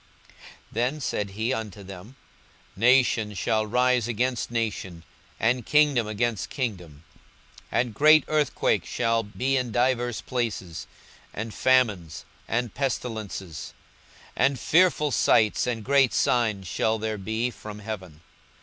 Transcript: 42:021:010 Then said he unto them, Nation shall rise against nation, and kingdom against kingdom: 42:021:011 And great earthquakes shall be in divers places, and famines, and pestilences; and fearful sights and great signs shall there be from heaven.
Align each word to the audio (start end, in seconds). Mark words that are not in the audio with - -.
42:021:010 0.29 0.37
Then 0.71 0.99
said 1.01 1.29
he 1.29 1.53
unto 1.53 1.83
them, 1.83 2.15
Nation 2.75 3.35
shall 3.35 3.67
rise 3.67 4.07
against 4.07 4.49
nation, 4.49 5.03
and 5.39 5.63
kingdom 5.63 6.07
against 6.07 6.49
kingdom: 6.49 7.03
42:021:011 7.71 7.81
And 7.83 7.93
great 7.93 8.23
earthquakes 8.27 8.89
shall 8.89 9.21
be 9.21 9.57
in 9.57 9.71
divers 9.71 10.21
places, 10.21 10.87
and 11.35 11.53
famines, 11.53 12.25
and 12.47 12.73
pestilences; 12.73 13.75
and 14.35 14.59
fearful 14.59 15.11
sights 15.11 15.67
and 15.67 15.85
great 15.85 16.15
signs 16.15 16.65
shall 16.67 16.97
there 16.97 17.19
be 17.19 17.51
from 17.51 17.77
heaven. 17.77 18.21